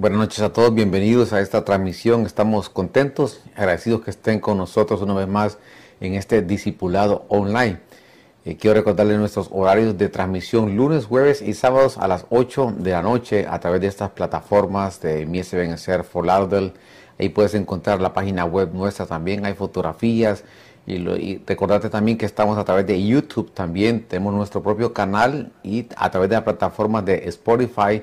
[0.00, 2.24] Buenas noches a todos, bienvenidos a esta transmisión.
[2.24, 5.58] Estamos contentos, agradecidos que estén con nosotros una vez más
[6.00, 7.80] en este discipulado online.
[8.48, 12.92] Eh, quiero recordarles nuestros horarios de transmisión lunes, jueves y sábados a las 8 de
[12.92, 16.26] la noche a través de estas plataformas de Mies Benecer for.
[16.30, 20.44] Ahí puedes encontrar la página web nuestra también, hay fotografías.
[20.86, 25.52] Y, y recordarte también que estamos a través de YouTube también, tenemos nuestro propio canal
[25.62, 28.02] y a través de la plataforma de Spotify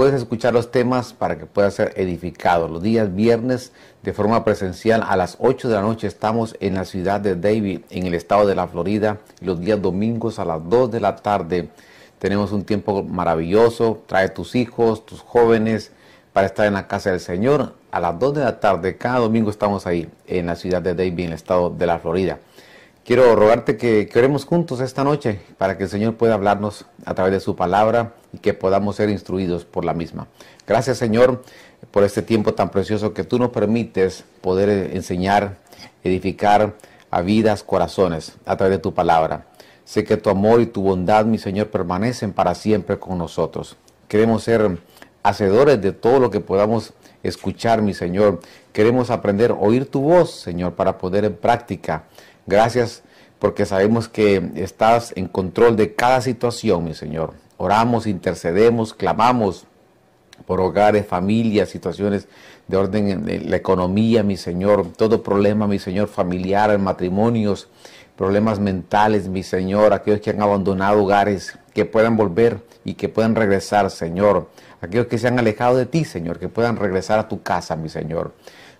[0.00, 2.68] Puedes escuchar los temas para que puedas ser edificado.
[2.68, 3.70] Los días viernes
[4.02, 7.82] de forma presencial a las 8 de la noche estamos en la ciudad de David,
[7.90, 9.18] en el estado de la Florida.
[9.42, 11.68] Los días domingos a las 2 de la tarde
[12.18, 14.02] tenemos un tiempo maravilloso.
[14.06, 15.92] Trae tus hijos, tus jóvenes
[16.32, 17.74] para estar en la casa del Señor.
[17.90, 21.20] A las 2 de la tarde, cada domingo estamos ahí en la ciudad de David,
[21.20, 22.38] en el estado de la Florida.
[23.10, 27.12] Quiero rogarte que, que oremos juntos esta noche para que el Señor pueda hablarnos a
[27.12, 30.28] través de su palabra y que podamos ser instruidos por la misma.
[30.64, 31.42] Gracias Señor
[31.90, 35.56] por este tiempo tan precioso que tú nos permites poder enseñar,
[36.04, 36.74] edificar
[37.10, 39.44] a vidas, corazones a través de tu palabra.
[39.84, 43.76] Sé que tu amor y tu bondad, mi Señor, permanecen para siempre con nosotros.
[44.06, 44.78] Queremos ser
[45.24, 46.92] hacedores de todo lo que podamos
[47.24, 48.38] escuchar, mi Señor.
[48.72, 52.04] Queremos aprender a oír tu voz, Señor, para poder en práctica
[52.50, 53.04] Gracias
[53.38, 57.34] porque sabemos que estás en control de cada situación, mi Señor.
[57.58, 59.66] Oramos, intercedemos, clamamos
[60.46, 62.26] por hogares, familias, situaciones
[62.66, 67.68] de orden en la economía, mi Señor, todo problema, mi Señor, familiar, matrimonios,
[68.16, 73.36] problemas mentales, mi Señor, aquellos que han abandonado hogares, que puedan volver y que puedan
[73.36, 74.50] regresar, Señor.
[74.80, 77.88] Aquellos que se han alejado de ti, Señor, que puedan regresar a tu casa, mi
[77.88, 78.32] Señor.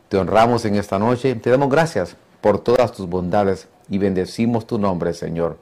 [0.08, 4.78] Te honramos en esta noche, te damos gracias por todas tus bondades y bendecimos tu
[4.78, 5.58] nombre, Señor.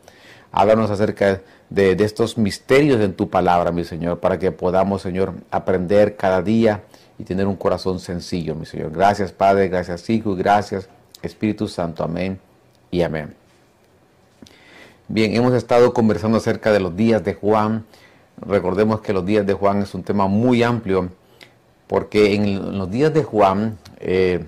[0.52, 1.40] Háblanos acerca
[1.70, 6.84] de, estos misterios en tu palabra, mi Señor, para que podamos, Señor, aprender cada día
[7.18, 8.90] y tener un corazón sencillo, mi Señor.
[8.92, 10.88] Gracias, Padre, gracias, Hijo, y gracias,
[11.22, 12.04] Espíritu Santo.
[12.04, 12.38] Amén
[12.90, 13.34] y amén.
[15.08, 17.84] Bien, hemos estado conversando acerca de los días de Juan.
[18.40, 21.10] Recordemos que los días de Juan es un tema muy amplio,
[21.86, 24.44] porque en los días de Juan eh,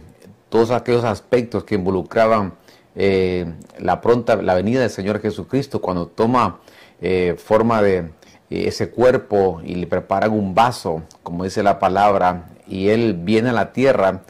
[0.50, 2.54] todos aquellos aspectos que involucraban
[2.96, 3.46] eh,
[3.78, 6.60] la pronta, la venida del Señor Jesucristo, cuando toma
[7.00, 8.08] eh, forma de eh,
[8.50, 13.54] ese cuerpo y le preparan un vaso, como dice la palabra, y Él viene a
[13.54, 14.22] la tierra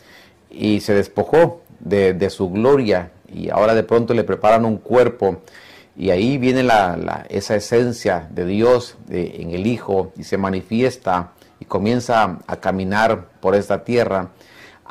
[0.51, 5.41] y se despojó de, su gloria y ahora de pronto le preparan un cuerpo
[5.97, 11.65] y ahí viene la, esa esencia de Dios en el Hijo y se manifiesta y
[11.65, 14.31] comienza a caminar por esta tierra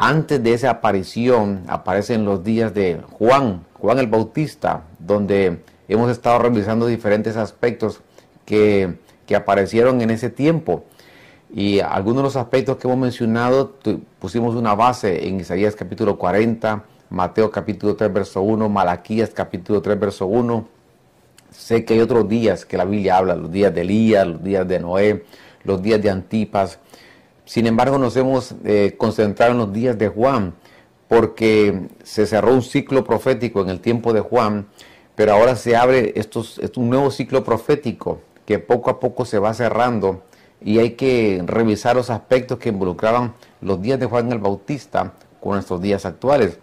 [0.02, 6.40] antes de esa aparición aparecen los días de Juan, Juan el Bautista, donde hemos estado
[6.40, 8.00] revisando diferentes aspectos
[8.46, 8.98] que,
[9.36, 10.86] aparecieron en ese tiempo.
[11.54, 13.76] Y algunos de los aspectos que hemos mencionado,
[14.20, 20.00] pusimos una base en Isaías capítulo 40, Mateo capítulo 3, verso 1, Malaquías capítulo 3,
[20.00, 20.66] verso 1.
[21.52, 24.66] Sé que hay otros días que la Biblia habla, los días de Elías, los días
[24.66, 25.26] de Noé,
[25.64, 26.80] los días de Antipas,
[27.50, 30.54] sin embargo, nos hemos eh, concentrado en los días de Juan,
[31.08, 34.68] porque se cerró un ciclo profético en el tiempo de Juan,
[35.16, 39.56] pero ahora se abre estos, un nuevo ciclo profético que poco a poco se va
[39.56, 40.22] cerrando
[40.62, 45.54] y hay que revisar los aspectos que involucraban los días de Juan el Bautista con
[45.54, 46.60] nuestros días actuales.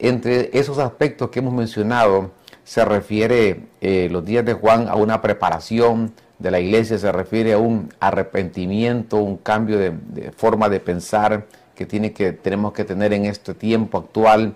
[0.00, 2.32] Entre esos aspectos que hemos mencionado
[2.64, 7.52] se refiere eh, los días de Juan a una preparación, de la iglesia se refiere
[7.52, 13.12] a un arrepentimiento, un cambio de, forma de pensar que, tiene que tenemos que tener
[13.12, 14.54] en este tiempo actual.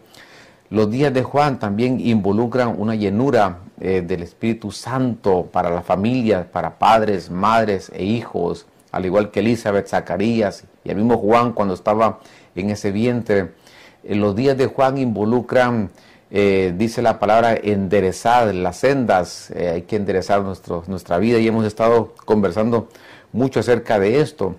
[0.71, 6.47] Los días de Juan también involucran una llenura eh, del Espíritu Santo para las familias,
[6.47, 11.75] para padres, madres e hijos, al igual que Elizabeth, Zacarías y el mismo Juan cuando
[11.75, 12.19] estaba
[12.55, 13.53] en ese vientre.
[14.05, 15.91] Eh, los días de Juan involucran
[16.31, 21.49] eh, dice la palabra enderezar las sendas, eh, hay que enderezar nuestro, nuestra vida y
[21.49, 22.89] hemos estado conversando
[23.33, 24.57] mucho acerca de esto.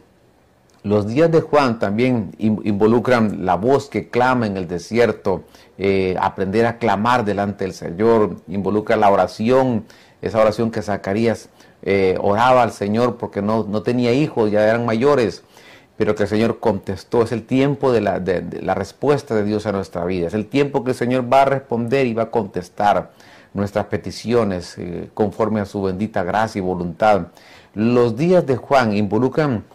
[0.81, 5.43] Los días de Juan también involucran la voz que clama en el desierto,
[5.77, 9.85] eh, aprender a clamar delante del Señor, involucra la oración,
[10.21, 11.49] esa oración que Zacarías
[12.19, 15.43] oraba al Señor porque no, no tenía hijos, ya eran mayores
[15.99, 17.23] pero que el Señor contestó.
[17.23, 20.27] Es el tiempo de la, respuesta de Dios a nuestra vida.
[20.27, 23.11] Es el tiempo que el Señor va a responder y va a contestar.
[23.53, 27.27] nuestras peticiones eh, conforme a su bendita gracia y voluntad.
[27.73, 29.65] Los días de Juan involucran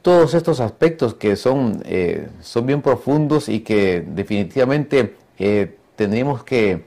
[0.00, 6.86] todos estos aspectos que son, eh, son bien profundos y que definitivamente eh, tendríamos que,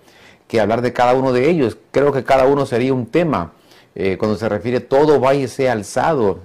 [0.59, 1.77] hablar de cada uno de ellos.
[1.91, 3.53] Creo que cada uno sería un tema.
[3.93, 6.39] Eh, cuando se refiere todo valle sea alzado,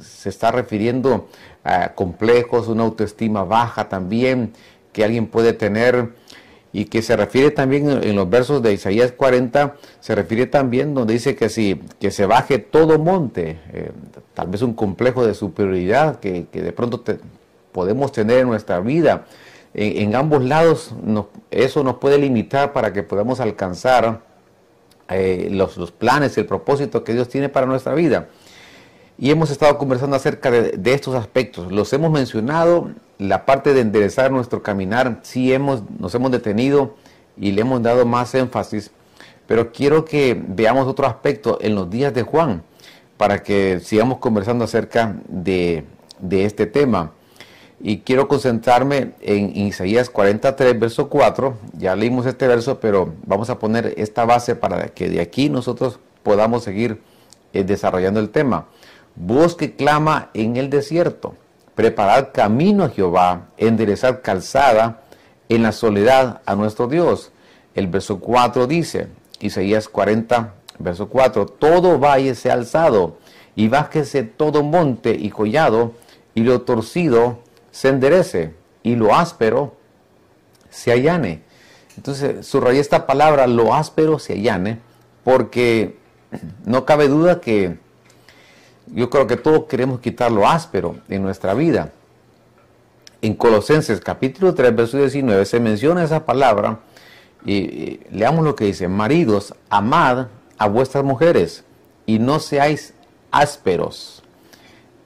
[0.00, 1.28] se está refiriendo
[1.70, 4.52] a complejos, una autoestima baja también
[4.92, 6.10] que alguien puede tener
[6.72, 11.14] y que se refiere también en los versos de Isaías 40, se refiere también donde
[11.14, 13.90] dice que si que se baje todo monte, eh,
[14.34, 17.02] tal vez un complejo de superioridad que, de pronto
[17.72, 19.26] podemos tener en nuestra vida.
[19.72, 20.92] En, ambos lados
[21.52, 24.22] eso nos puede limitar para que podamos alcanzar
[25.08, 28.28] eh, los, los planes y el propósito que Dios tiene para nuestra vida.
[29.22, 31.70] Y hemos estado conversando acerca de, estos aspectos.
[31.70, 36.96] Los hemos mencionado la parte de enderezar nuestro caminar, sí hemos, nos hemos detenido
[37.36, 38.90] y le hemos dado más énfasis,
[39.46, 42.62] pero quiero que veamos otro aspecto en los días de Juan,
[43.18, 45.84] para que sigamos conversando acerca de,
[46.30, 47.12] este tema.
[47.78, 51.58] Y quiero concentrarme en Isaías 43, verso 4.
[51.74, 55.98] Ya leímos este verso, pero vamos a poner esta base para que de aquí nosotros
[56.22, 57.02] podamos seguir
[57.52, 58.66] eh, desarrollando el tema.
[59.22, 61.34] Voz que clama en el desierto
[61.74, 65.02] preparar camino a Jehová, enderezar calzada
[65.50, 67.30] en la soledad a nuestro Dios.
[67.74, 69.08] El verso 4 dice,
[69.38, 73.18] Isaías 40, verso 4, todo valle se ha alzado
[73.54, 75.92] y bájese todo monte y collado
[76.34, 77.40] y lo torcido
[77.72, 79.76] se enderece y lo áspero
[80.70, 81.42] se allane.
[81.94, 84.78] Entonces subrayé esta palabra, lo áspero se allane,
[85.24, 85.98] porque
[86.64, 87.89] no cabe duda que
[88.92, 91.92] yo creo que todos queremos quitar lo áspero en nuestra vida.
[93.22, 96.80] En Colosenses capítulo 3, verso 19 se menciona esa palabra
[97.44, 100.28] y, leamos lo que dice, maridos, amad
[100.58, 101.64] a vuestras mujeres
[102.06, 102.94] y no seáis
[103.30, 104.22] ásperos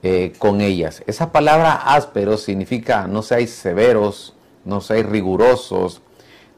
[0.01, 1.03] eh, con ellas.
[1.07, 4.33] Esa palabra áspero significa no seáis severos,
[4.63, 6.01] no seáis rigurosos,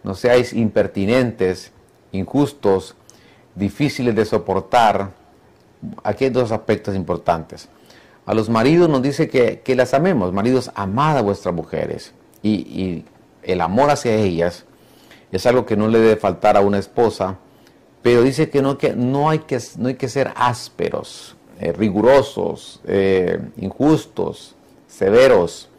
[0.04, 1.72] no seáis impertinentes,
[2.12, 2.96] injustos,
[3.56, 5.12] difíciles de soportar,
[6.04, 7.70] aquí hay dos aspectos importantes.
[8.26, 10.34] A los maridos nos dice que, las amemos.
[10.34, 12.14] Maridos, amad a vuestras mujeres.
[12.44, 13.06] Y,
[13.44, 14.66] el amor hacia ellas
[15.32, 17.38] es algo que no le debe faltar a una esposa.
[18.02, 22.82] Pero dice que no, que no, hay, que, no hay que ser ásperos, eh, rigurosos,
[22.86, 24.56] eh, injustos,
[24.88, 25.70] severos.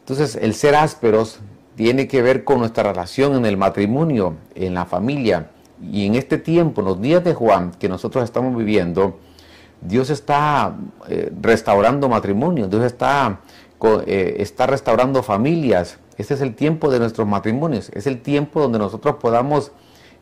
[0.00, 1.40] Entonces, el ser ásperos
[1.74, 5.50] tiene que ver con nuestra relación en el matrimonio, en la familia.
[5.82, 9.18] Y en este tiempo, en los días de Juan que nosotros estamos viviendo,
[9.80, 10.74] Dios está
[11.08, 13.40] eh, restaurando matrimonios, Dios está,
[14.06, 15.98] eh, está restaurando familias.
[16.16, 19.72] Este es el tiempo de nuestros matrimonios, es el tiempo donde nosotros podamos,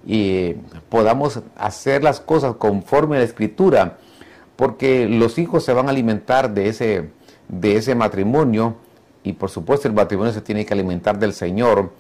[0.04, 0.54] y
[0.88, 3.98] podamos hacer las cosas conforme a la escritura,
[4.56, 7.10] porque los hijos se van a alimentar de ese,
[7.48, 8.76] de ese matrimonio
[9.24, 11.92] y por supuesto el matrimonio se tiene que alimentar del Señor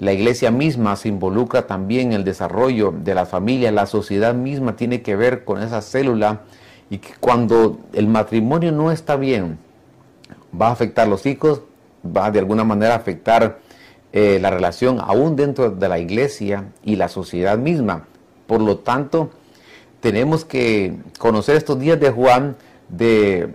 [0.00, 4.74] la iglesia misma se involucra también en el desarrollo de la familia, la sociedad misma
[4.74, 6.40] tiene que ver con esa célula
[6.88, 9.58] y que cuando el matrimonio no está bien,
[10.58, 11.60] va a afectar a los hijos,
[12.04, 13.58] va de alguna manera a afectar
[14.14, 18.06] eh, la relación aún dentro de la iglesia y la sociedad misma.
[18.46, 19.30] Por lo tanto,
[20.00, 22.56] tenemos que conocer estos días de Juan
[22.88, 23.50] de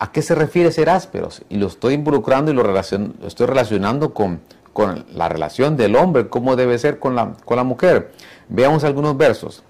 [0.00, 1.42] a qué se refiere ser ásperos.
[1.48, 4.40] Y lo estoy involucrando y lo, lo estoy relacionando con
[4.76, 8.12] con la relación del hombre, cómo debe ser con la, con la mujer.
[8.50, 9.62] Veamos algunos versos.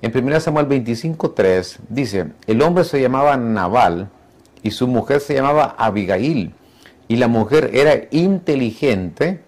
[0.00, 4.10] En 1 Samuel 25.3 dice, el hombre se llamaba Nabal
[4.62, 6.54] y su mujer se llamaba Abigail.
[7.08, 9.40] Y la mujer era inteligente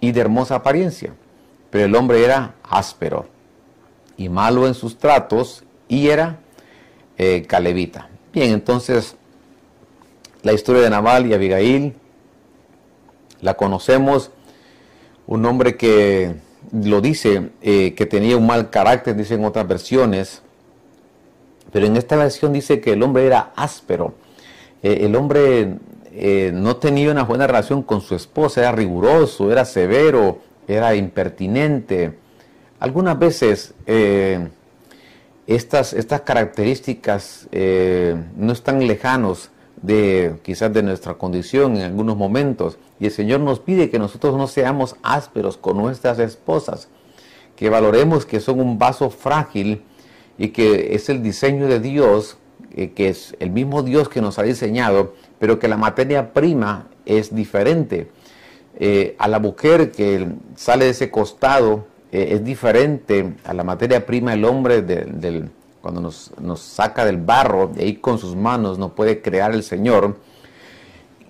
[0.00, 1.14] y de hermosa apariencia,
[1.70, 3.26] pero el hombre era áspero
[4.16, 6.40] y malo en sus tratos y era
[7.18, 8.08] eh, calevita.
[8.32, 9.14] Bien, entonces
[10.42, 11.94] la historia de Nabal y Abigail
[13.40, 14.30] la conocemos,
[15.26, 16.34] un hombre que
[16.72, 20.42] lo dice, eh, que tenía un mal carácter, dicen otras versiones,
[21.72, 24.14] pero en esta versión dice que el hombre era áspero,
[24.82, 25.78] eh, el hombre
[26.12, 30.38] eh, no tenía una buena relación con su esposa, era riguroso, era severo,
[30.68, 32.18] era impertinente.
[32.80, 33.74] Algunas veces
[35.46, 37.48] estas, estas características
[38.36, 39.50] no están lejanos
[39.82, 42.78] de quizás de nuestra condición en algunos momentos.
[43.00, 46.88] Y el Señor nos pide que nosotros no seamos ásperos con nuestras esposas,
[47.56, 49.82] que valoremos que son un vaso frágil
[50.38, 52.38] y que es el diseño de Dios,
[52.74, 56.88] eh, que es el mismo Dios que nos ha diseñado, pero que la materia prima
[57.06, 58.08] es diferente.
[58.76, 64.04] Eh, a la mujer que sale de ese costado eh, es diferente a la materia
[64.04, 65.50] prima el hombre del,
[65.84, 70.16] cuando nos, saca del barro, de ahí con sus manos nos puede crear el Señor.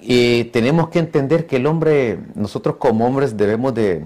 [0.01, 4.05] Y tenemos que entender que el hombre, nosotros como hombres debemos de,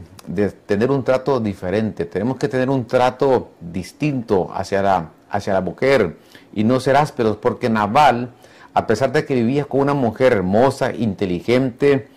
[0.64, 6.16] tener un trato diferente, tenemos que tener un trato distinto hacia la, hacia la mujer
[6.54, 8.30] y no ser ásperos, porque Naval,
[8.72, 12.08] a pesar de que vivía con una mujer hermosa, inteligente,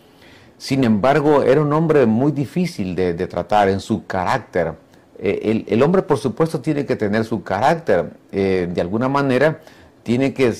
[0.58, 4.76] sin embargo, era un hombre muy difícil de, tratar en su carácter.
[5.24, 8.12] Eh, el, hombre, por supuesto, tiene que tener su carácter.
[8.32, 9.62] Eh, de alguna manera,
[10.04, 10.52] tiene que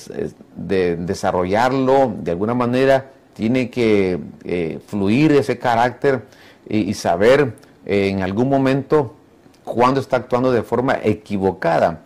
[0.56, 6.22] desarrollarlo, de alguna manera, tiene que eh, fluir ese carácter
[6.68, 7.54] y, saber
[7.84, 9.16] en algún momento
[9.64, 12.02] cuándo está actuando de forma equivocada.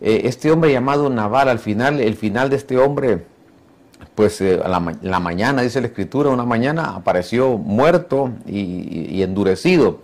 [0.00, 3.22] este hombre llamado Naval, al final, el final de este hombre
[4.14, 4.60] pues eh,
[5.02, 10.00] la, mañana, dice la escritura, una mañana apareció muerto y, endurecido.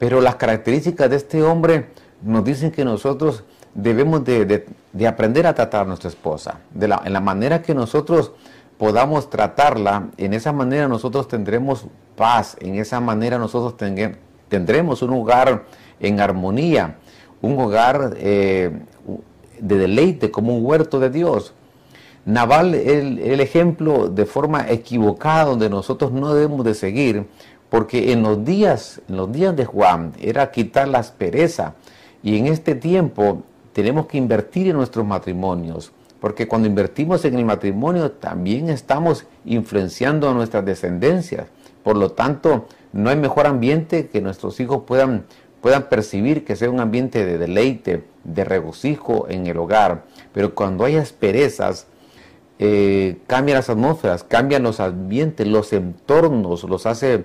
[0.00, 1.88] Pero las características de este hombre
[2.22, 4.66] nos dicen que nosotros debemos de,
[5.06, 6.60] aprender a tratar a nuestra esposa.
[6.74, 8.32] En la manera que nosotros
[8.78, 11.84] podamos tratarla, en esa manera nosotros tendremos
[12.16, 13.76] paz, en esa manera nosotros
[14.48, 15.66] tendremos un hogar
[16.00, 16.96] en armonía,
[17.42, 18.70] un hogar eh,
[19.60, 21.52] de deleite como un huerto de Dios.
[22.24, 27.26] Naval el, el ejemplo de forma equivocada donde nosotros no debemos de seguir,
[27.70, 31.74] porque en los días, en los días de Juan era quitar la aspereza
[32.22, 37.44] y en este tiempo tenemos que invertir en nuestros matrimonios, porque cuando invertimos en el
[37.44, 41.46] matrimonio también estamos influenciando a nuestras descendencias.
[41.82, 45.24] Por lo tanto, no hay mejor ambiente que nuestros hijos puedan,
[45.62, 50.04] puedan percibir que sea un ambiente de deleite, de regocijo en el hogar.
[50.34, 51.86] Pero cuando hay asperezas,
[52.62, 57.24] eh, cambian las atmósferas, cambian los ambientes, los entornos, los hace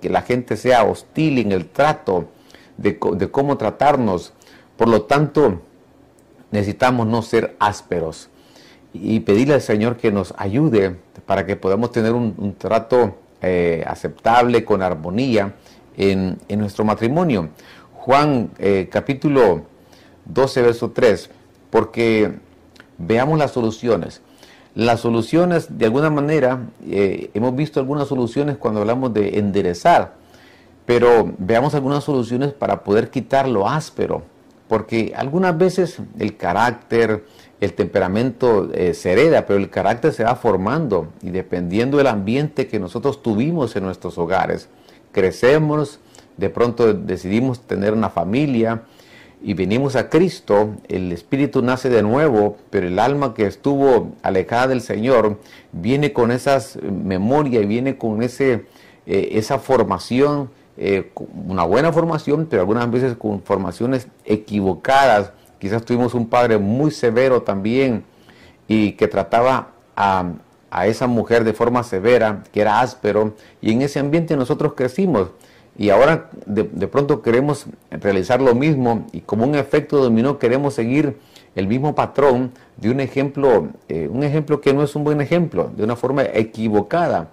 [0.00, 2.30] que la gente sea hostil en el trato
[2.78, 4.32] de, cómo tratarnos.
[4.78, 5.60] Por lo tanto,
[6.50, 8.30] necesitamos no ser ásperos
[8.94, 14.64] y pedirle al Señor que nos ayude para que podamos tener un, trato eh, aceptable,
[14.64, 15.56] con armonía
[15.94, 17.50] en, nuestro matrimonio.
[17.92, 19.66] Juan eh, capítulo
[20.24, 21.28] 12, verso 3,
[21.68, 22.32] porque
[22.96, 24.22] veamos las soluciones.
[24.74, 30.14] Las soluciones, de alguna manera, eh, hemos visto algunas soluciones cuando hablamos de enderezar,
[30.84, 34.22] pero veamos algunas soluciones para poder quitar lo áspero,
[34.66, 37.24] porque algunas veces el carácter,
[37.60, 42.66] el temperamento eh, se hereda, pero el carácter se va formando y dependiendo del ambiente
[42.66, 44.68] que nosotros tuvimos en nuestros hogares,
[45.12, 46.00] crecemos,
[46.36, 48.82] de pronto decidimos tener una familia,
[49.44, 54.68] y venimos a Cristo, el espíritu nace de nuevo, pero el alma que estuvo alejada
[54.68, 55.38] del Señor
[55.70, 58.64] viene con esas memorias y viene con ese,
[59.06, 60.48] eh, esa formación,
[60.78, 61.12] eh,
[61.46, 65.32] una buena formación, pero algunas veces con formaciones equivocadas.
[65.58, 68.02] Quizás tuvimos un padre muy severo también
[68.66, 70.32] y que trataba a,
[70.70, 75.28] a esa mujer de forma severa, que era áspero, y en ese ambiente nosotros crecimos.
[75.76, 81.16] Y ahora de, pronto queremos realizar lo mismo y como un efecto dominó queremos seguir
[81.56, 85.70] el mismo patrón de un ejemplo, eh, un ejemplo que no es un buen ejemplo,
[85.76, 87.30] de una forma equivocada.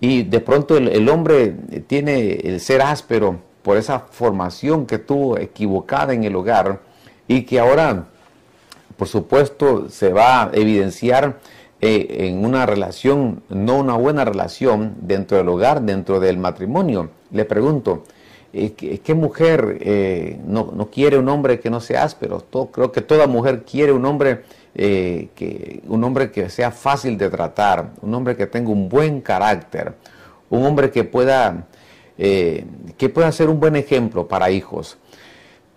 [0.00, 1.54] Y de pronto el, hombre
[1.86, 6.80] tiene el ser áspero por esa formación que tuvo equivocada en el hogar
[7.26, 8.06] y que ahora,
[8.96, 11.40] por supuesto, se va a evidenciar
[11.80, 17.10] eh, en una relación, no una buena relación dentro del hogar, dentro del matrimonio.
[17.30, 18.04] Le pregunto,
[18.52, 22.44] eh, ¿qué, mujer eh, no, quiere un hombre que no sea áspero?
[22.72, 24.44] creo que toda mujer quiere un hombre,
[24.74, 29.94] que, un hombre que sea fácil de tratar, un hombre que tenga un buen carácter,
[30.50, 31.66] un hombre que pueda,
[32.16, 34.98] que pueda ser un buen ejemplo para hijos.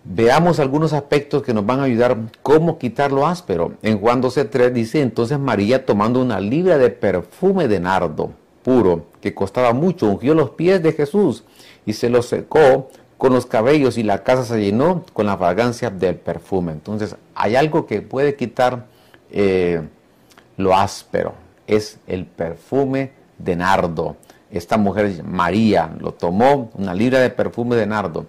[0.03, 3.74] Veamos algunos aspectos que nos van a ayudar cómo quitar lo áspero.
[3.84, 8.31] En Juan 12.3 dice, entonces María tomando una libra de perfume de nardo
[8.63, 11.44] puro, que costaba mucho, ungió los pies de Jesús
[11.86, 15.89] y se los secó con los cabellos y la casa se llenó con la fragancia
[15.89, 16.72] del perfume.
[16.72, 18.88] Entonces hay algo que puede quitar
[19.32, 19.82] eh,
[20.58, 21.34] lo áspero,
[21.68, 24.15] es el perfume de nardo.
[24.51, 28.25] Esta mujer María lo tomó, una libra de perfume de nardo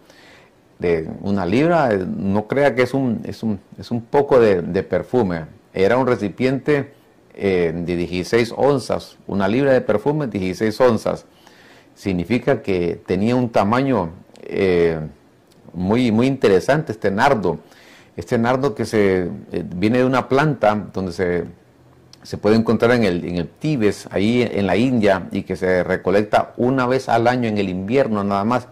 [0.83, 5.47] de una libra, no crea que es un, es un, es un poco de, perfume.
[5.73, 6.93] Era un recipiente
[7.35, 11.27] eh, de 16 onzas, una libra de perfume, 16 onzas.
[11.95, 14.11] Significa que tenía un tamaño
[14.43, 14.99] eh,
[15.73, 17.59] muy, muy interesante este nardo.
[18.17, 19.29] Este nardo que se
[19.75, 21.45] viene de una planta donde se,
[22.23, 25.83] se puede encontrar en el, en el Tibes, ahí en la India, y que se
[25.83, 28.69] recolecta una vez al año en el invierno nada más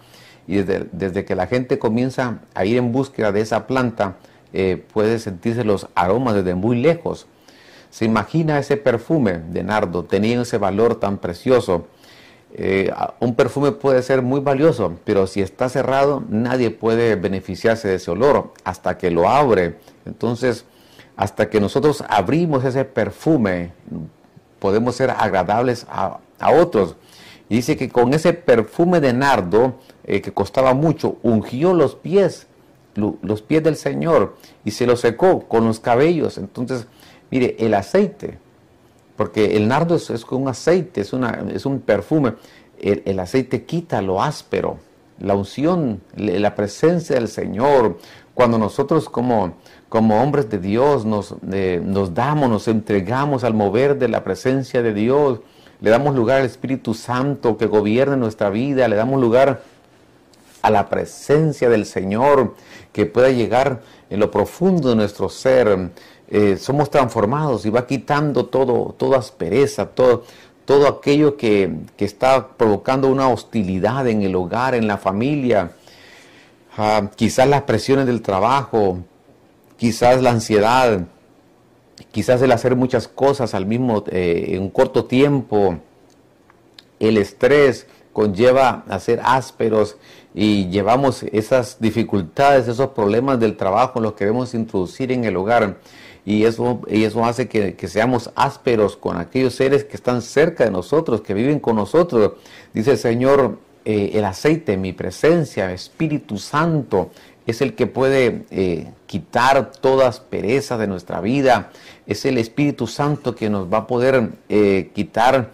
[0.51, 4.17] y desde, que la gente comienza a ir en búsqueda de esa planta,
[4.53, 7.29] eh, puede sentirse los aromas desde muy lejos.
[7.91, 11.87] Se imagina ese perfume de nardo teniendo ese valor tan precioso.
[12.53, 17.97] Eh, un perfume puede ser muy valioso, pero si está cerrado, nadie puede beneficiarse de
[17.97, 19.79] ese olor hasta que lo abre.
[20.07, 20.65] Entonces,
[21.17, 23.73] hasta que nosotros abrimos ese perfume,
[24.59, 26.21] podemos ser agradables a,
[26.55, 26.97] otros.
[27.49, 32.47] Y dice que con ese perfume de nardo, eh, que costaba mucho, ungió los pies,
[32.95, 36.39] los pies del Señor, y se los secó con los cabellos.
[36.39, 36.87] Entonces,
[37.31, 38.39] mire, el aceite,
[39.17, 42.35] porque el nardo es, es un aceite, es, una, es un perfume,
[42.81, 44.79] el, aceite quita lo áspero,
[45.19, 47.99] la unción, la presencia del Señor,
[48.33, 49.55] cuando nosotros como,
[49.89, 54.83] como hombres de Dios nos, eh, nos damos, nos entregamos al mover de la presencia
[54.83, 55.41] de Dios,
[55.81, 59.63] le damos lugar al Espíritu Santo que gobierne nuestra vida, le damos lugar
[60.63, 62.55] a la presencia del Señor
[62.93, 65.91] que pueda llegar en lo profundo de nuestro ser.
[66.31, 70.25] Eh, somos transformados y va quitando todo, toda aspereza, todo,
[70.65, 75.73] todo aquello que, que está provocando una hostilidad en el hogar, en la familia.
[76.77, 79.01] Ah, quizás las presiones del trabajo,
[79.77, 81.01] quizás la ansiedad,
[82.13, 85.79] quizás el hacer muchas cosas al mismo eh, en un corto tiempo,
[87.01, 89.97] el estrés conlleva a ser ásperos
[90.35, 95.79] y llevamos esas dificultades, esos problemas del trabajo, los queremos introducir en el hogar
[96.25, 100.65] y eso, y eso hace que, que, seamos ásperos con aquellos seres que están cerca
[100.65, 102.33] de nosotros, que viven con nosotros.
[102.73, 107.11] Dice el Señor, eh, el aceite, mi presencia, Espíritu Santo,
[107.47, 111.71] es el que puede eh, quitar todas perezas de nuestra vida.
[112.07, 115.53] Es el Espíritu Santo que nos va a poder eh, quitar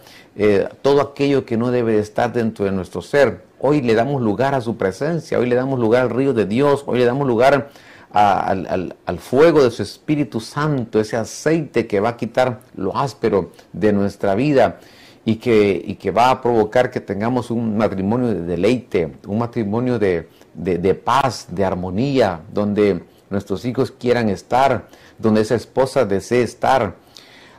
[0.83, 3.43] todo aquello que no debe estar dentro de nuestro ser.
[3.59, 6.83] Hoy le damos lugar a su presencia, hoy le damos lugar al río de Dios,
[6.85, 7.71] hoy le damos lugar
[8.11, 13.51] al, al, fuego de su Espíritu Santo, ese aceite que va a quitar lo áspero
[13.73, 14.79] de nuestra vida
[15.27, 21.01] y que, que va a provocar que tengamos un matrimonio de deleite, un matrimonio de,
[21.03, 26.95] paz, de armonía, donde nuestros hijos quieran estar, donde esa esposa desee estar.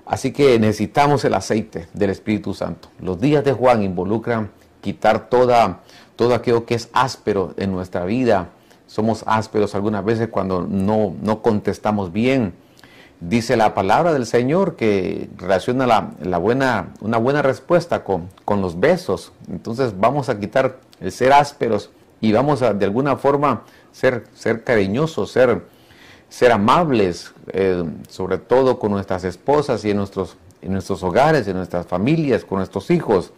[0.06, 2.88] Así que necesitamos el aceite del Espíritu Santo.
[3.02, 5.82] Los días de Juan involucran quitar toda,
[6.16, 8.48] todo aquello que es áspero en nuestra vida.
[8.88, 12.54] Somos ásperos algunas veces cuando no, no contestamos bien
[13.20, 15.86] Dice la palabra del Señor que relaciona
[16.20, 19.32] la, buena, una buena respuesta con, con, los besos.
[19.50, 24.62] Entonces vamos a quitar el ser ásperos y vamos a de alguna forma ser, ser
[24.62, 25.64] cariñosos, ser,
[26.28, 31.56] ser amables, eh, sobre todo con nuestras esposas y en nuestros, en nuestros hogares, en
[31.56, 33.32] nuestras familias, con nuestros hijos.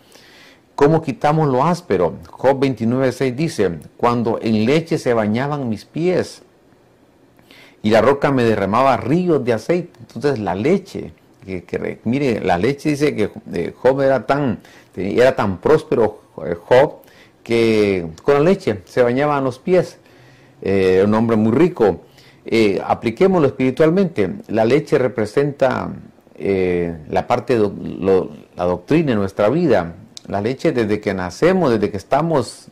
[0.80, 2.14] ¿Cómo quitamos lo áspero?
[2.30, 6.40] Job 29.6 dice, cuando en leche se bañaban mis pies
[7.82, 9.92] y la roca me derramaba ríos de aceite.
[10.00, 11.12] Entonces la leche,
[11.44, 14.60] que, mire, la leche dice que eh, Job era tan,
[14.96, 17.00] era tan próspero eh, Job
[17.42, 19.98] que con la leche se bañaba los pies.
[20.62, 22.04] Eh, un hombre muy rico.
[22.86, 24.30] apliquémoslo espiritualmente.
[24.48, 25.92] La leche representa
[26.38, 27.70] la parte de
[28.56, 29.94] la doctrina en nuestra vida.
[30.30, 32.68] La leche desde que nacemos, desde que estamos,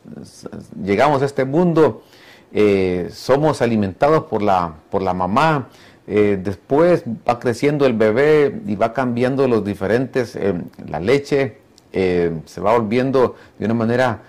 [0.81, 2.05] llegamos a este mundo,
[2.53, 5.69] eh, somos alimentados por la, por la mamá,
[6.07, 10.55] eh, después va creciendo el bebé y va cambiando los diferentes, eh,
[10.87, 11.59] la leche
[11.91, 14.23] se va volviendo de una manera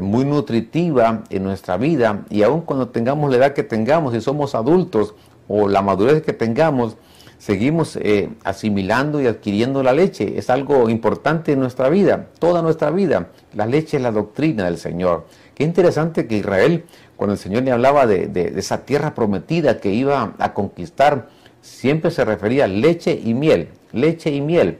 [0.00, 4.54] muy nutritiva en nuestra vida y aun cuando tengamos la edad que tengamos y somos
[4.54, 5.14] adultos
[5.48, 6.96] o la madurez que tengamos,
[7.40, 7.98] seguimos
[8.44, 10.38] asimilando y adquiriendo la leche.
[10.38, 13.30] Es algo importante en nuestra vida, toda nuestra vida.
[13.54, 15.26] La leche es la doctrina del Señor.
[15.56, 16.84] Qué interesante que Israel
[17.20, 21.28] cuando el Señor le hablaba de, esa tierra prometida que iba a conquistar,
[21.60, 24.78] siempre se refería a leche y miel, leche y miel.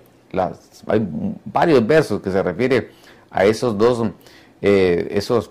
[0.87, 1.07] hay
[1.44, 2.88] varios versos que se refieren
[3.31, 4.09] a esos dos,
[4.62, 5.51] eh, esos,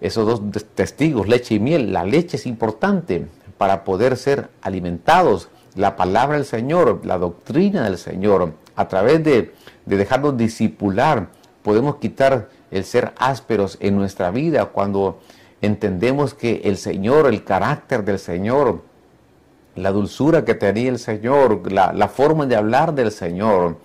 [0.00, 1.92] esos dos testigos, leche y miel.
[1.92, 3.26] La leche es importante
[3.58, 5.50] para poder ser alimentados.
[5.80, 9.54] La palabra del Señor, la doctrina del Señor, a través de,
[9.86, 11.28] de dejarnos disipular,
[11.62, 15.20] podemos quitar el ser ásperos en nuestra vida cuando
[15.62, 18.82] entendemos que el Señor, el carácter del Señor,
[19.74, 23.78] la dulzura que tenía el Señor, la, forma de hablar del Señor,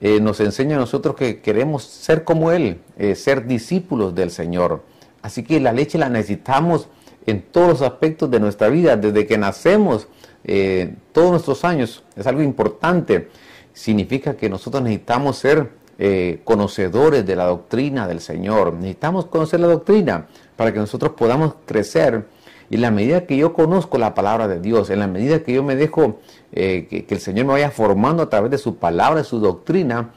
[0.00, 4.82] eh, nos enseña a nosotros que queremos ser como Él, eh, ser discípulos del Señor.
[5.20, 6.88] Así que la leche la necesitamos
[7.26, 10.08] en todos los aspectos de nuestra vida, desde que nacemos,
[10.44, 12.02] eh, todos nuestros años.
[12.16, 13.28] Es algo importante.
[13.72, 18.74] Significa que nosotros necesitamos ser eh, conocedores de la doctrina del Señor.
[18.74, 20.26] Necesitamos conocer la doctrina
[20.56, 22.26] para que nosotros podamos crecer.
[22.70, 25.52] Y en la medida que yo conozco la palabra de Dios, en la medida que
[25.52, 26.20] yo me dejo
[26.52, 29.38] eh, que, que, el Señor me vaya formando a través de su palabra, de su
[29.38, 30.12] doctrina,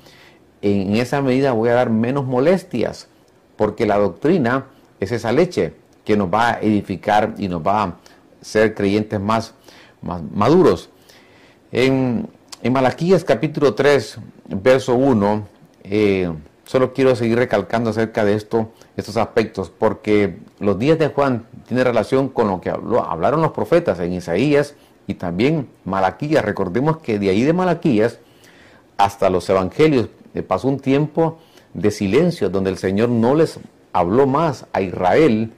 [0.61, 3.09] en esa medida voy a dar menos molestias,
[3.55, 4.67] porque la doctrina
[4.99, 7.95] es esa leche que nos va a edificar y nos va a
[8.41, 9.53] ser creyentes más,
[10.01, 10.89] maduros.
[11.71, 12.27] En,
[12.61, 15.47] en Malaquías capítulo 3, verso 1,
[15.83, 16.31] eh,
[16.65, 21.85] solo quiero seguir recalcando acerca de esto, estos aspectos, porque los días de Juan tienen
[21.85, 24.75] relación con lo que hablaron los profetas en Isaías
[25.07, 26.43] y también Malaquías.
[26.43, 28.19] Recordemos que de ahí de Malaquías
[28.97, 31.39] hasta los evangelios eh, pasó un tiempo
[31.73, 33.59] de silencio donde el Señor no les
[33.93, 35.51] habló más a Israel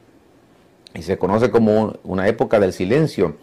[0.94, 3.38] y se conoce como una época del silencio.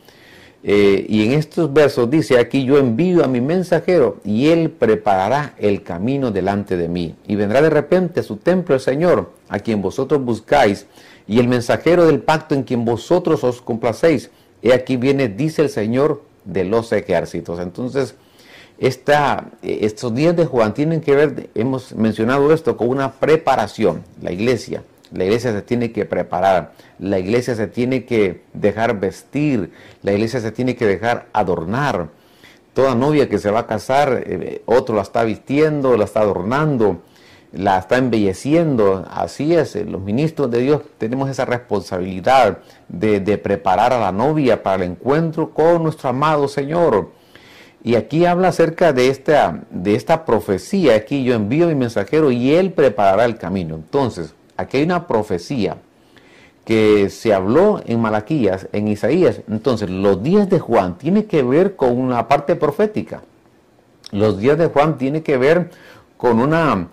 [0.69, 5.55] Eh, y en estos versos dice aquí, yo envío a mi mensajero y él preparará
[5.59, 7.15] el camino delante de mí.
[7.25, 10.87] Y vendrá de repente a su templo el Señor, a quien vosotros buscáis,
[11.29, 14.31] y el mensajero del pacto en quien vosotros os complacéis.
[14.61, 17.61] He aquí viene, dice el Señor de los ejércitos.
[17.61, 18.17] Entonces,
[18.81, 24.33] esta, estos días de Juan tienen que ver, hemos mencionado esto, con una preparación, la
[24.33, 30.13] iglesia la iglesia se tiene que preparar, la iglesia se tiene que dejar vestir, la
[30.13, 32.09] iglesia se tiene que dejar adornar.
[32.75, 37.03] Toda novia que se va a casar, eh, otro la está vistiendo, la está adornando,
[37.53, 39.07] la está embelleciendo.
[39.11, 44.13] Así es, eh, los ministros de Dios tenemos esa responsabilidad de, de preparar a la
[44.13, 47.11] novia para el encuentro con nuestro amado Señor.
[47.83, 50.97] Y aquí habla acerca de esta, de esta profecía.
[50.97, 53.77] Aquí yo envío mi mensajero y él preparará el camino.
[53.77, 55.77] Entonces, Aquí hay una profecía
[56.65, 59.41] que se habló en Malaquías, en Isaías.
[59.49, 63.23] Entonces, los días de Juan tiene que ver con una parte profética.
[64.11, 65.71] Los días de Juan tiene que ver
[66.17, 66.89] con una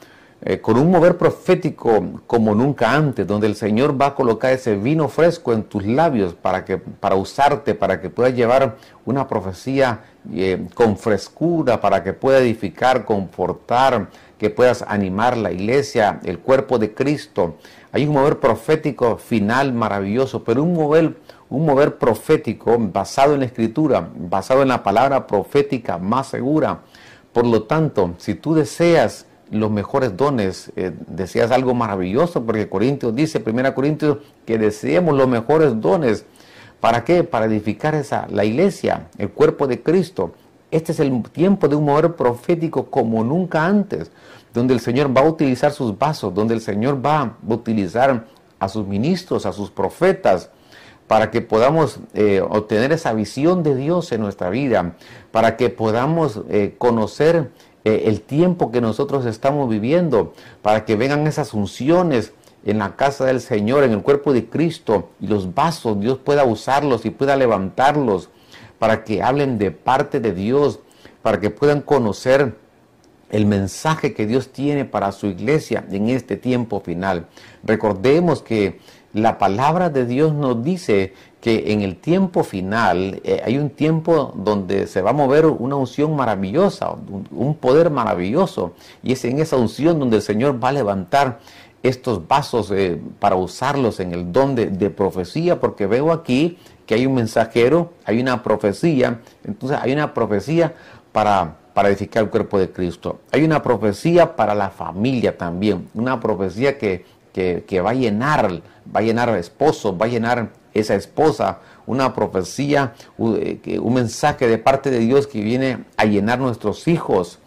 [0.45, 4.76] eh, con un mover profético como nunca antes, donde el Señor va a colocar ese
[4.76, 10.02] vino fresco en tus labios para que para usarte, para que puedas llevar una profecía
[10.34, 14.10] eh, con frescura, para que pueda edificar, confortar,
[14.43, 17.56] que puedas animar la iglesia, el cuerpo de Cristo.
[17.93, 21.15] Hay un mover profético final maravilloso, pero un mover,
[21.49, 26.82] un mover profético basado en la escritura, basado en la palabra profética más segura.
[27.32, 33.15] Por lo tanto, si tú deseas los mejores dones, eh, deseas algo maravilloso, porque Corintios
[33.15, 36.25] dice, 1 Corintios, que deseemos los mejores dones.
[36.82, 37.23] ¿Para qué?
[37.23, 40.34] Para edificar esa, la iglesia, el cuerpo de Cristo.
[40.74, 44.10] Este es el tiempo de un mover profético como nunca antes,
[44.56, 48.26] donde el Señor va a utilizar sus vasos, donde el Señor va a utilizar
[48.58, 50.50] a sus ministros, a sus profetas,
[51.06, 54.96] para que podamos eh, obtener esa visión de Dios en nuestra vida,
[55.30, 57.52] para que podamos eh, conocer
[57.86, 60.34] eh, el tiempo que nosotros estamos viviendo,
[60.64, 62.34] para que vengan esas unciones
[62.66, 66.46] en la casa del Señor, en el cuerpo de Cristo, y los vasos, Dios pueda
[66.46, 68.32] usarlos y pueda levantarlos
[68.84, 70.82] para que hablen de parte de Dios,
[71.22, 72.58] para que puedan conocer
[73.30, 77.28] el mensaje que Dios tiene para su iglesia en este tiempo final.
[77.63, 78.82] Recordemos que
[79.13, 84.34] la palabra de Dios nos dice que en el tiempo final eh, hay un tiempo
[84.36, 86.93] donde se va a mover una unción maravillosa,
[87.32, 91.39] un, poder maravilloso, y es en esa unción donde el Señor va a levantar
[91.84, 97.06] estos vasos eh, para usarlos en el don de profecía, porque veo aquí que hay
[97.06, 100.74] un mensajero, hay una profecía, entonces hay una profecía
[101.12, 103.22] para, para edificar el cuerpo de Cristo.
[103.32, 108.62] Hay una profecía para la familia también, una profecía que, que, va a llenar,
[108.96, 114.48] va a llenar al esposo, va a llenar esa esposa, una profecía, eh, un mensaje
[114.48, 117.39] de parte de Dios que viene a llenar nuestros hijos.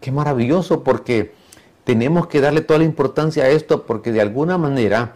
[0.00, 1.32] Qué maravilloso porque
[1.84, 5.14] tenemos que darle toda la importancia a esto porque de alguna manera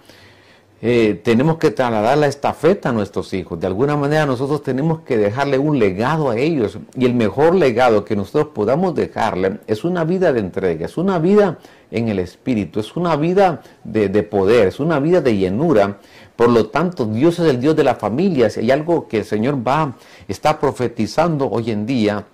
[0.83, 3.59] eh, tenemos que trasladar la estafeta a nuestros hijos.
[3.59, 6.79] De alguna manera nosotros tenemos que dejarle un legado a ellos.
[6.95, 11.19] Y el mejor legado que nosotros podamos dejarle es una vida de entrega, es una
[11.19, 11.59] vida
[11.91, 15.99] en el espíritu, es una vida de, poder, es una vida de llenura.
[16.37, 18.51] Por lo tanto, Dios es el Dios de la familia.
[18.51, 19.95] Si hay algo que el Señor va,
[20.29, 22.27] está profetizando hoy en día,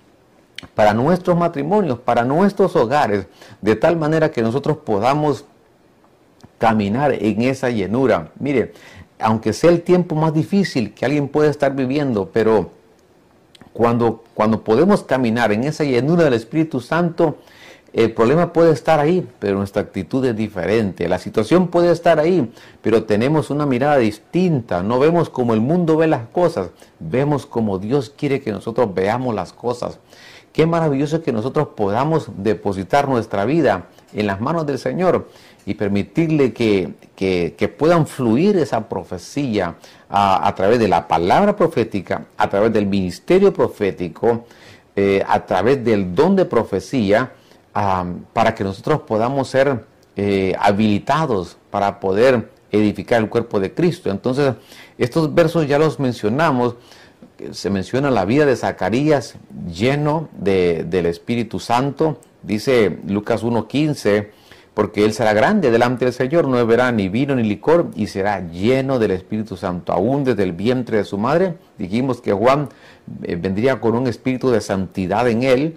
[0.75, 3.27] para nuestros matrimonios, para nuestros hogares,
[3.61, 5.45] de tal manera que nosotros podamos
[6.63, 8.31] caminar en esa llenura.
[8.39, 8.73] Mire,
[9.19, 12.71] aunque sea el tiempo más difícil que alguien puede estar viviendo, pero
[13.73, 17.39] cuando, cuando podemos caminar en esa llenura del Espíritu Santo,
[17.93, 21.09] el problema puede estar ahí, pero nuestra actitud es diferente.
[21.09, 24.85] La situación puede estar ahí, pero tenemos una mirada distinta.
[24.85, 26.71] No vemos como el mundo ve las cosas,
[27.01, 29.99] vemos como Dios quiere que nosotros veamos las cosas.
[30.53, 35.29] Qué maravilloso que nosotros podamos depositar nuestra vida en las manos del Señor
[35.65, 36.95] y permitirle que,
[37.79, 39.77] puedan fluir esa profecía
[40.09, 44.47] a, través de la palabra profética, a través del ministerio profético,
[44.97, 47.33] eh, a través del don de profecía,
[47.73, 49.85] para que nosotros podamos ser
[50.17, 54.11] eh, habilitados para poder edificar el cuerpo de Cristo.
[54.11, 54.55] Entonces,
[54.99, 56.77] estos versos ya los mencionamos.
[57.53, 59.35] Se menciona la vida de Zacarías
[59.67, 62.19] lleno del Espíritu Santo.
[62.43, 64.29] Dice Lucas 1.15
[64.75, 68.41] porque él será grande delante del Señor, no beberá ni vino ni licor y será
[68.49, 71.55] lleno del Espíritu Santo, aún desde el vientre de su madre.
[71.79, 72.69] Dijimos que Juan
[73.23, 75.77] eh, vendría con un espíritu de santidad en él,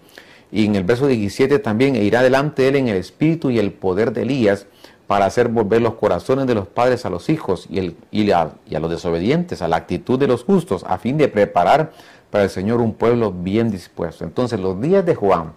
[0.51, 3.59] y en el verso 17 también, e irá delante de él en el espíritu y
[3.59, 4.67] el poder de Elías,
[5.07, 8.53] para hacer volver los corazones de los padres a los hijos y, el, y, a,
[8.67, 11.91] y a los desobedientes, a la actitud de los justos, a fin de preparar
[12.31, 14.23] para el Señor un pueblo bien dispuesto.
[14.23, 15.53] Entonces los días de Juan,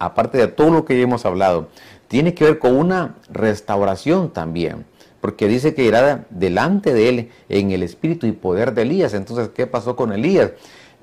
[0.00, 1.68] aparte de todo lo que ya hemos hablado,
[2.08, 4.84] tiene que ver con una restauración también,
[5.20, 9.14] porque dice que irá delante de él en el espíritu y poder de Elías.
[9.14, 10.52] Entonces, ¿qué pasó con Elías?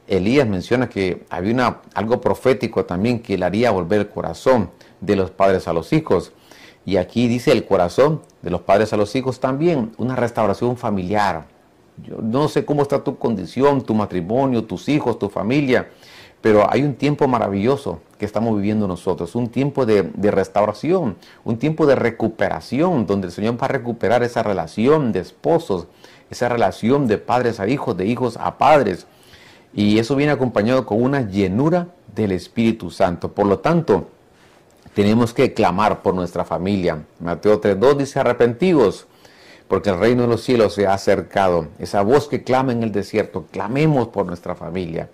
[0.07, 5.15] Elías menciona que había una, algo profético también que le haría volver el corazón de
[5.15, 6.33] los padres a los hijos.
[6.85, 11.45] Y aquí dice el corazón de los padres a los hijos también, una restauración familiar.
[12.03, 15.89] Yo no sé cómo está tu condición, tu matrimonio, tus hijos, tu familia,
[16.47, 21.85] pero hay un tiempo maravilloso que estamos viviendo nosotros, un tiempo de, restauración, un tiempo
[21.85, 25.87] de recuperación, donde el Señor va a recuperar esa relación de esposos,
[26.29, 29.07] esa relación de padres a hijos, de hijos a padres.
[29.73, 33.33] Y eso viene acompañado con una llenura del Espíritu Santo.
[33.33, 34.07] Por lo tanto,
[34.93, 37.03] tenemos que clamar por nuestra familia.
[37.19, 39.05] Mateo 3.2 dice arrepentidos,
[39.67, 41.67] porque el reino de los cielos se ha acercado.
[41.77, 45.09] Esa voz que clama en el desierto, clamemos por nuestra familia.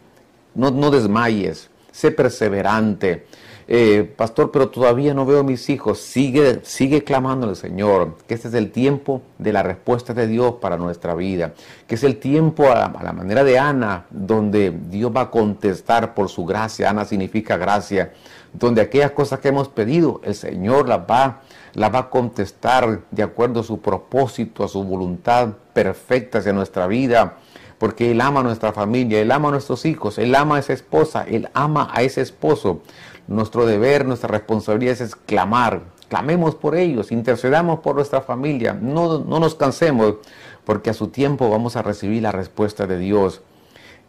[0.56, 3.26] No, no desmayes, sé perseverante.
[3.68, 6.00] Eh, pastor, pero todavía no veo a mis hijos.
[6.00, 10.78] Sigue, sigue clamándole, Señor, que este es el tiempo de la respuesta de Dios para
[10.78, 11.54] nuestra vida,
[11.88, 16.30] que es el tiempo a, la manera de Ana, donde Dios va a contestar por
[16.30, 16.89] su gracia.
[16.89, 18.12] Ana significa gracia,
[18.52, 21.42] donde aquellas cosas que hemos pedido, el Señor las va,
[21.74, 26.86] las va a contestar de acuerdo a su propósito, a su voluntad perfecta hacia nuestra
[26.86, 27.38] vida
[27.84, 30.72] porque Él ama a nuestra familia, Él ama a nuestros hijos, Él ama a esa
[30.72, 32.82] esposa, Él ama a ese esposo.
[33.28, 39.38] Nuestro deber, nuestra responsabilidad es clamar, clamemos por ellos, intercedamos por nuestra familia, no, no
[39.38, 40.15] nos cansemos,
[40.63, 43.41] porque a su tiempo vamos a recibir la respuesta de Dios.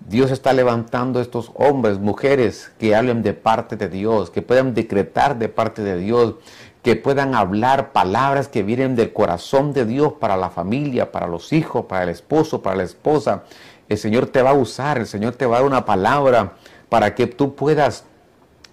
[0.08, 5.36] Dios está levantando estos hombres, mujeres que hablen de parte de Dios, que puedan decretar
[5.36, 6.36] de parte de Dios,
[6.84, 11.54] que puedan hablar palabras que vienen del corazón de Dios para la familia, para los
[11.54, 13.44] hijos, para el esposo, para la esposa.
[13.88, 16.52] El Señor te va a usar, el Señor te va a dar una palabra
[16.90, 18.04] para que tú puedas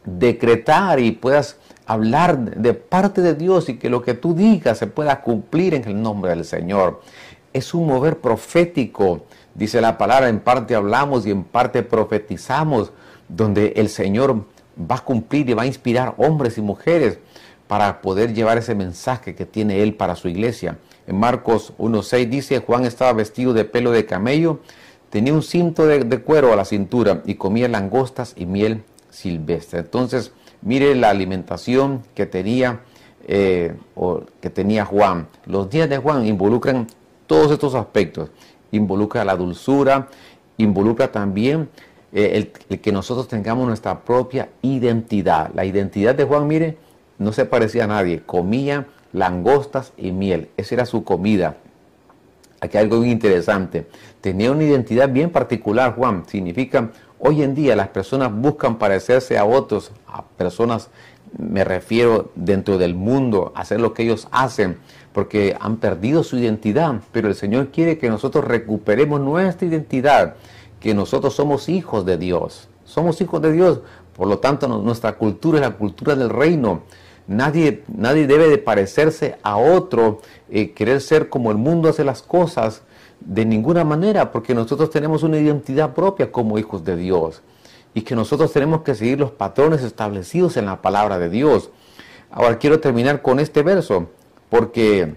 [0.03, 4.87] decretar y puedas hablar de parte de Dios y que lo que tú digas se
[4.87, 6.99] pueda cumplir en el nombre del Señor.
[7.53, 9.23] Es un mover profético,
[9.55, 12.91] dice la palabra, en parte hablamos y en parte profetizamos,
[13.29, 14.43] donde el Señor
[14.77, 17.19] va a cumplir y va a inspirar hombres y mujeres
[17.71, 20.77] para poder llevar ese mensaje que tiene Él para su iglesia.
[21.07, 24.59] En Marcos 1.6 dice, Juan estaba vestido de pelo de camello,
[25.09, 29.79] tenía un cinto de, cuero a la cintura y comía langostas y miel silvestre.
[29.79, 32.81] Entonces, mire la alimentación que tenía,
[33.25, 35.29] eh, o que tenía Juan.
[35.45, 36.87] Los días de Juan involucran
[37.25, 38.31] todos estos aspectos.
[38.73, 40.09] Involucra la dulzura,
[40.57, 41.69] involucra también
[42.11, 45.51] eh, el, el, que nosotros tengamos nuestra propia identidad.
[45.53, 46.90] La identidad de Juan, mire,
[47.21, 51.57] no se parecía a nadie, comía langostas y miel, esa era su comida.
[52.59, 53.87] Aquí hay algo interesante,
[54.21, 59.45] tenía una identidad bien particular, Juan, significa, hoy en día las personas buscan parecerse a
[59.45, 60.89] otros, a personas,
[61.37, 64.77] me refiero dentro del mundo, hacer lo que ellos hacen,
[65.13, 70.35] porque han perdido su identidad, pero el Señor quiere que nosotros recuperemos nuestra identidad,
[70.79, 73.81] que nosotros somos hijos de Dios, somos hijos de Dios,
[74.15, 76.81] por lo tanto nuestra cultura es la cultura del reino,
[77.27, 82.21] Nadie, nadie debe de parecerse a otro, eh, querer ser como el mundo hace las
[82.21, 82.83] cosas,
[83.21, 87.41] de ninguna manera, porque nosotros tenemos una identidad propia como hijos de Dios
[87.93, 91.69] y que nosotros tenemos que seguir los patrones establecidos en la palabra de Dios.
[92.29, 94.09] Ahora quiero terminar con este verso,
[94.49, 95.15] porque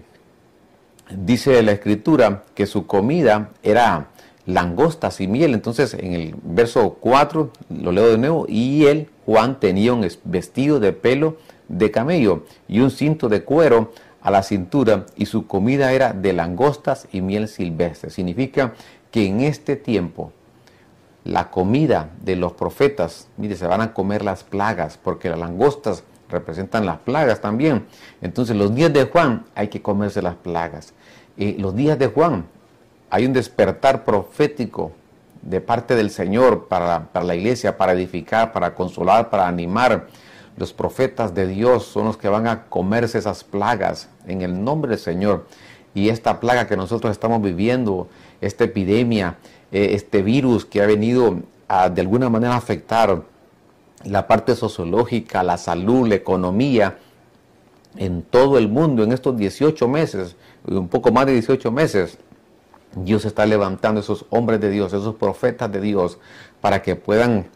[1.09, 4.09] dice la escritura que su comida era
[4.45, 5.53] langostas y miel.
[5.53, 10.79] Entonces en el verso 4, lo leo de nuevo, y él, Juan, tenía un vestido
[10.79, 15.91] de pelo de camello y un cinto de cuero a la cintura y su comida
[15.93, 18.09] era de langostas y miel silvestre.
[18.09, 18.73] Significa
[19.11, 20.31] que en este tiempo
[21.23, 26.03] la comida de los profetas, mire, se van a comer las plagas porque las langostas
[26.29, 27.85] representan las plagas también.
[28.21, 30.93] Entonces los días de Juan hay que comerse las plagas.
[31.37, 32.45] Y los días de Juan
[33.09, 34.91] hay un despertar profético
[35.41, 40.07] de parte del Señor para, para la iglesia, para edificar, para consolar, para animar.
[40.57, 44.91] Los profetas de Dios son los que van a comerse esas plagas en el nombre
[44.91, 45.47] del Señor.
[45.93, 48.07] Y esta plaga que nosotros estamos viviendo,
[48.41, 49.37] esta epidemia,
[49.71, 51.39] eh, este virus que ha venido
[51.91, 53.23] de alguna manera afectar
[54.03, 56.99] la parte sociológica, la salud, la economía
[57.97, 62.17] en todo el mundo en estos 18 meses, un poco más de 18 meses.
[62.95, 66.17] Dios está levantando esos hombres de Dios, esos profetas de Dios,
[66.61, 67.47] para que puedan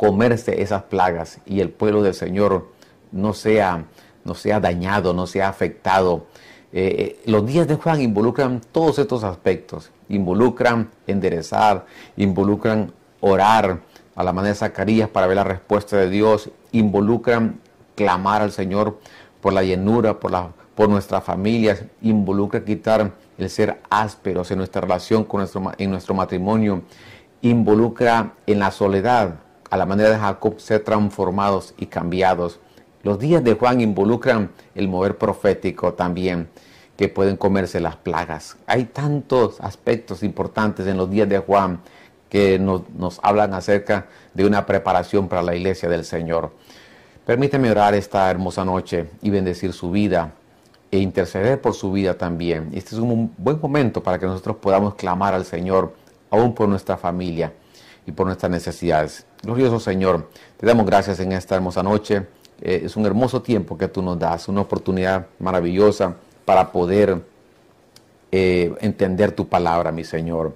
[0.00, 2.68] comerse esas plagas y el pueblo del Señor
[3.12, 3.84] no sea,
[4.24, 6.24] no sea dañado, no sea afectado.
[6.72, 11.84] Eh, eh, los días de Juan involucran todos estos aspectos, involucran enderezar,
[12.16, 13.80] involucran orar,
[14.14, 17.60] a la manera de Zacarías para ver la respuesta de Dios, involucran
[17.94, 19.00] clamar al Señor
[19.42, 24.80] por la llenura, por, la, por nuestras familias, involucra quitar el ser ásperos en nuestra
[24.80, 26.84] relación con nuestro, en nuestro matrimonio,
[27.42, 32.58] involucra en la soledad, a la manera de Jacob, ser transformados y cambiados.
[33.02, 36.48] Los días de Juan involucran el mover profético también,
[36.96, 38.56] que pueden comerse las plagas.
[38.66, 41.80] Hay tantos aspectos importantes en los días de Juan
[42.28, 42.82] que nos,
[43.22, 46.52] hablan acerca de una preparación para la iglesia del Señor.
[47.24, 50.32] Permíteme orar esta hermosa noche y bendecir su vida
[50.90, 52.70] e interceder por su vida también.
[52.74, 55.94] Este es un buen momento para que nosotros podamos clamar al Señor,
[56.30, 57.52] aún por nuestra familia
[58.10, 59.24] y por nuestras necesidades.
[59.42, 62.26] Glorioso Señor, te damos gracias en esta hermosa noche.
[62.60, 67.22] Eh, es un hermoso tiempo que tú nos das, una oportunidad maravillosa para poder
[68.30, 70.54] eh, entender tu palabra, mi Señor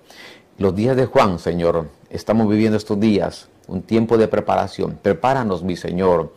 [0.56, 4.96] los días de Juan, Señor, estamos viviendo estos días, un tiempo de preparación.
[5.02, 6.32] Prepáranos, mi Señor.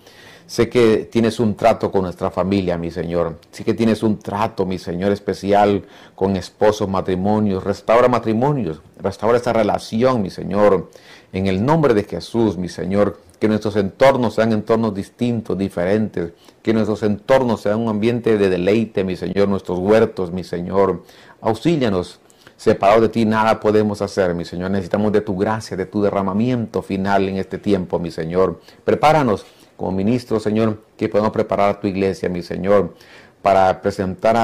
[0.48, 3.38] Sé que tienes un trato con nuestra familia, mi Señor.
[3.52, 5.84] Sé que tienes un trato, mi Señor, especial
[6.16, 7.66] con esposos, matrimonios.
[7.66, 8.82] Restaura matrimonios.
[8.98, 10.90] Restaura esa relación, mi Señor.
[11.34, 13.20] En el nombre de Jesús, mi Señor.
[13.42, 16.32] Que nuestros entornos sean entornos distintos, diferentes.
[16.62, 19.50] Que nuestros entornos sean un ambiente de deleite, mi Señor.
[19.50, 21.04] Nuestros huertos, mi Señor.
[21.42, 22.22] Auxílianos
[22.58, 24.72] Separados de ti nada podemos hacer, mi Señor.
[24.72, 28.60] Necesitamos de tu gracia, de tu derramamiento final en este tiempo, mi Señor.
[28.84, 29.46] Prepáranos
[29.78, 32.96] como ministro, Señor, que podamos preparar a tu iglesia, mi Señor,
[33.42, 34.36] para presentar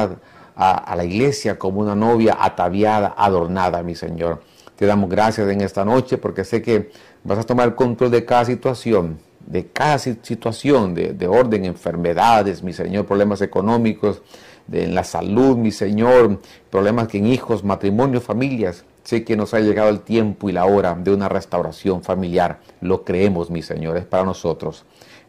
[0.56, 4.41] a, la iglesia como una novia ataviada, adornada, mi Señor.
[4.78, 6.91] Te damos gracias en esta noche porque sé que
[7.24, 12.72] vas a tomar control de cada situación, de cada situación de, de orden, enfermedades, mi
[12.72, 14.22] Señor, problemas económicos,
[14.67, 18.86] de la salud, mi Señor, problemas que en hijos, matrimonios, familias.
[19.04, 22.62] Sé que nos ha llegado el tiempo y la hora de una restauración familiar.
[22.80, 24.86] Lo creemos, mi Señor, es para nosotros.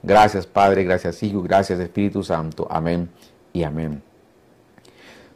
[0.07, 2.67] Gracias, Padre, gracias, Hijo, gracias, Espíritu Santo.
[2.71, 3.09] Amén
[3.55, 4.03] y amén.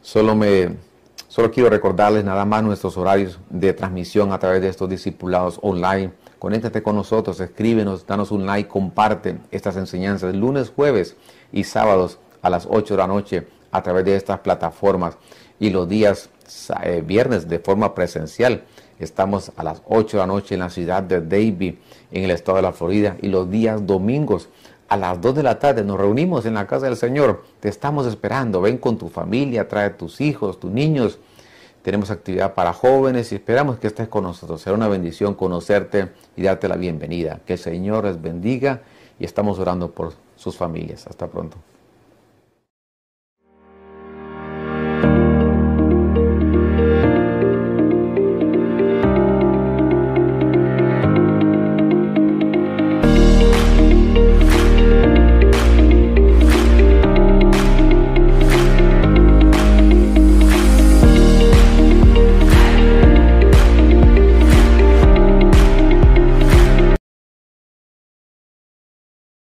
[0.02, 0.76] Solo me
[1.26, 6.12] solo quiero recordarles nada más nuestros horarios de transmisión a través de estos discipulados online.
[6.38, 11.16] Conéctate con nosotros, escríbenos, danos un like, comparte estas enseñanzas lunes, jueves
[11.50, 15.16] y sábados a las 8 de la noche a través de estas plataformas
[15.59, 16.28] y los días
[16.83, 18.64] eh, viernes de forma presencial.
[18.98, 21.78] Estamos a las 8 de la noche en la ciudad de Davie,
[22.11, 24.48] en el estado de la Florida, y los días domingos
[24.88, 27.44] a las 2 de la tarde nos reunimos en la casa del Señor.
[27.61, 28.61] Te estamos esperando.
[28.61, 31.18] Ven con tu familia, trae tus hijos, tus niños.
[31.82, 34.62] Tenemos actividad para jóvenes y esperamos que estés con nosotros.
[34.62, 37.40] Será una bendición conocerte y darte la bienvenida.
[37.46, 38.80] Que el Señor les bendiga
[39.18, 41.06] y estamos orando por sus familias.
[41.06, 41.58] Hasta pronto.